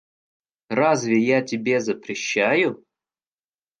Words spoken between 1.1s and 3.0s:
я тебе запрещаю?